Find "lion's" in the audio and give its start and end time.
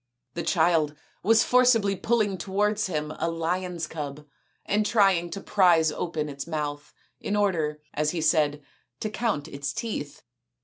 3.29-3.85